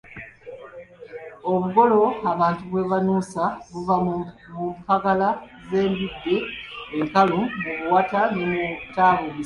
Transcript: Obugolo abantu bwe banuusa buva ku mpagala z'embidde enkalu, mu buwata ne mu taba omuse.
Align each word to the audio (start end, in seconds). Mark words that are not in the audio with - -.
Obugolo 1.51 2.01
abantu 2.31 2.61
bwe 2.69 2.83
banuusa 2.89 3.43
buva 3.71 3.95
ku 4.43 4.63
mpagala 4.79 5.29
z'embidde 5.67 6.35
enkalu, 6.97 7.39
mu 7.61 7.71
buwata 7.79 8.19
ne 8.35 8.45
mu 8.51 8.61
taba 8.95 9.19
omuse. 9.27 9.39